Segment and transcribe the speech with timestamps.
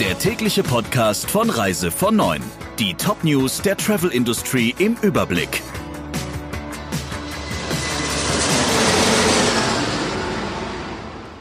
[0.00, 2.42] der tägliche Podcast von Reise von 9.
[2.78, 5.62] Die Top News der Travel Industry im Überblick.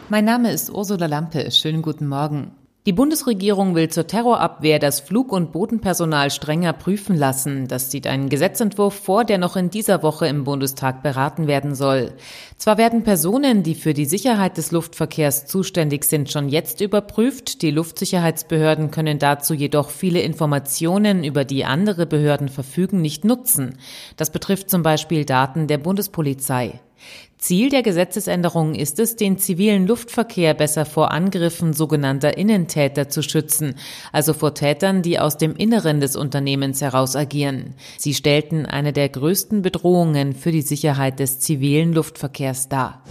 [0.07, 1.52] Mein Name ist Ursula Lampe.
[1.52, 2.52] Schönen guten Morgen.
[2.88, 7.68] Die Bundesregierung will zur Terrorabwehr das Flug- und Bodenpersonal strenger prüfen lassen.
[7.68, 12.13] Das sieht ein Gesetzentwurf vor, der noch in dieser Woche im Bundestag beraten werden soll.
[12.58, 17.63] Zwar werden Personen, die für die Sicherheit des Luftverkehrs zuständig sind, schon jetzt überprüft.
[17.63, 23.80] Die Luftsicherheitsbehörden können dazu jedoch viele Informationen, über die andere Behörden verfügen, nicht nutzen.
[24.16, 26.80] Das betrifft zum Beispiel Daten der Bundespolizei.
[27.38, 33.76] Ziel der Gesetzesänderung ist es, den zivilen Luftverkehr besser vor Angriffen sogenannter Innentäter zu schützen,
[34.12, 37.76] also vor Tätern, die aus dem Inneren des Unternehmens heraus agieren.
[37.98, 43.04] Sie stellten eine der größten Bedrohungen für die Sicherheit des zivilen Luftverkehrs dar.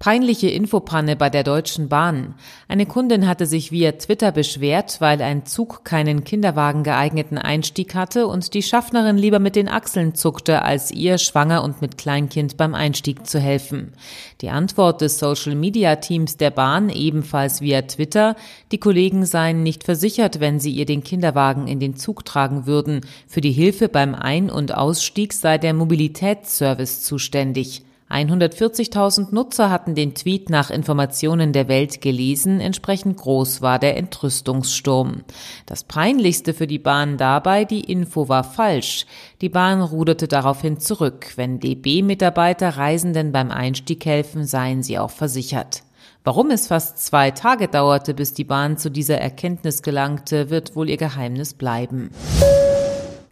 [0.00, 2.34] Peinliche Infopanne bei der Deutschen Bahn.
[2.68, 8.26] Eine Kundin hatte sich via Twitter beschwert, weil ein Zug keinen Kinderwagen geeigneten Einstieg hatte
[8.26, 12.74] und die Schaffnerin lieber mit den Achseln zuckte, als ihr schwanger und mit Kleinkind beim
[12.74, 13.92] Einstieg zu helfen.
[14.40, 18.36] Die Antwort des Social Media Teams der Bahn ebenfalls via Twitter,
[18.72, 23.02] die Kollegen seien nicht versichert, wenn sie ihr den Kinderwagen in den Zug tragen würden.
[23.26, 27.82] Für die Hilfe beim Ein- und Ausstieg sei der Mobilitätsservice zuständig.
[28.10, 35.22] 140.000 Nutzer hatten den Tweet nach Informationen der Welt gelesen, entsprechend groß war der Entrüstungssturm.
[35.66, 39.06] Das Peinlichste für die Bahn dabei, die Info war falsch.
[39.40, 41.32] Die Bahn ruderte daraufhin zurück.
[41.36, 45.84] Wenn DB-Mitarbeiter Reisenden beim Einstieg helfen, seien sie auch versichert.
[46.24, 50.90] Warum es fast zwei Tage dauerte, bis die Bahn zu dieser Erkenntnis gelangte, wird wohl
[50.90, 52.10] ihr Geheimnis bleiben.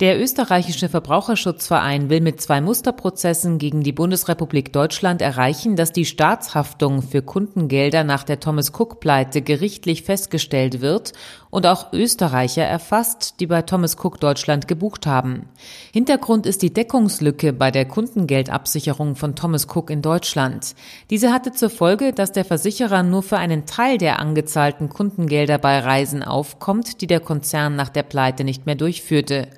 [0.00, 7.02] Der österreichische Verbraucherschutzverein will mit zwei Musterprozessen gegen die Bundesrepublik Deutschland erreichen, dass die Staatshaftung
[7.02, 11.14] für Kundengelder nach der Thomas Cook Pleite gerichtlich festgestellt wird
[11.50, 15.48] und auch Österreicher erfasst, die bei Thomas Cook Deutschland gebucht haben.
[15.92, 20.76] Hintergrund ist die Deckungslücke bei der Kundengeldabsicherung von Thomas Cook in Deutschland.
[21.10, 25.80] Diese hatte zur Folge, dass der Versicherer nur für einen Teil der angezahlten Kundengelder bei
[25.80, 29.48] Reisen aufkommt, die der Konzern nach der Pleite nicht mehr durchführte.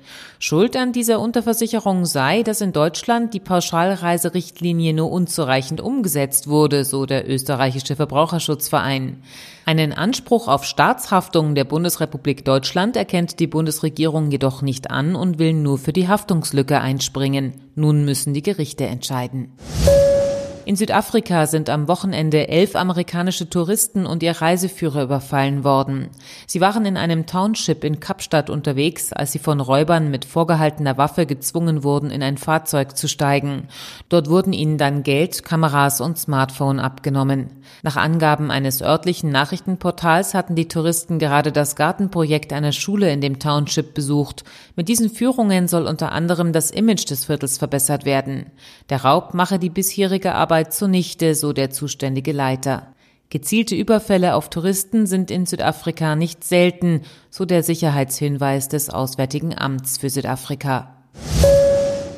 [0.43, 7.05] Schuld an dieser Unterversicherung sei, dass in Deutschland die Pauschalreiserichtlinie nur unzureichend umgesetzt wurde, so
[7.05, 9.21] der österreichische Verbraucherschutzverein.
[9.67, 15.53] Einen Anspruch auf Staatshaftung der Bundesrepublik Deutschland erkennt die Bundesregierung jedoch nicht an und will
[15.53, 17.61] nur für die Haftungslücke einspringen.
[17.75, 19.51] Nun müssen die Gerichte entscheiden.
[20.71, 26.07] In Südafrika sind am Wochenende elf amerikanische Touristen und ihr Reiseführer überfallen worden.
[26.47, 31.25] Sie waren in einem Township in Kapstadt unterwegs, als sie von Räubern mit vorgehaltener Waffe
[31.25, 33.67] gezwungen wurden, in ein Fahrzeug zu steigen.
[34.07, 37.49] Dort wurden ihnen dann Geld, Kameras und Smartphone abgenommen.
[37.83, 43.39] Nach Angaben eines örtlichen Nachrichtenportals hatten die Touristen gerade das Gartenprojekt einer Schule in dem
[43.39, 44.45] Township besucht.
[44.77, 48.45] Mit diesen Führungen soll unter anderem das Image des Viertels verbessert werden.
[48.89, 52.93] Der Raub mache die bisherige Arbeit Arbeit zunichte, so der zuständige Leiter.
[53.31, 57.01] Gezielte Überfälle auf Touristen sind in Südafrika nicht selten,
[57.31, 60.97] so der Sicherheitshinweis des Auswärtigen Amts für Südafrika.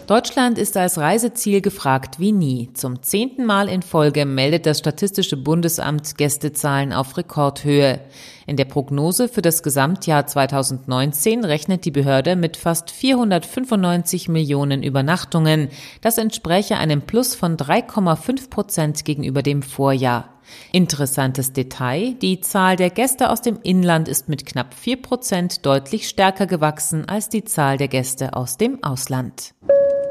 [0.07, 2.69] Deutschland ist als Reiseziel gefragt wie nie.
[2.73, 8.01] Zum zehnten Mal in Folge meldet das Statistische Bundesamt Gästezahlen auf Rekordhöhe.
[8.45, 15.69] In der Prognose für das Gesamtjahr 2019 rechnet die Behörde mit fast 495 Millionen Übernachtungen.
[16.01, 20.33] Das entspräche einem Plus von 3,5 Prozent gegenüber dem Vorjahr.
[20.73, 26.09] Interessantes Detail, die Zahl der Gäste aus dem Inland ist mit knapp 4 Prozent deutlich
[26.09, 29.53] stärker gewachsen als die Zahl der Gäste aus dem Ausland.